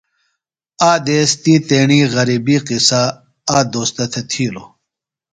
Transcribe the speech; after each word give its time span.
آک 0.89 0.99
دیس 1.05 1.31
تی 1.43 1.53
تیݨیۡ 1.67 2.05
غربی 2.13 2.57
قصہ 2.67 3.01
آک 3.55 3.65
دوستہ 3.73 4.03
تھےۡ 4.11 4.25
تِھیلوۡ۔ 4.29 4.69